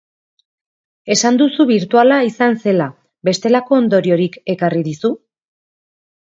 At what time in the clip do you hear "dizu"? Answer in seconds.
4.91-5.15